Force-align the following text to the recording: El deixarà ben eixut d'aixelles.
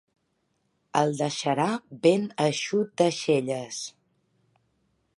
El 1.01 1.13
deixarà 1.19 1.67
ben 2.07 2.25
eixut 2.49 2.97
d'aixelles. 3.03 3.87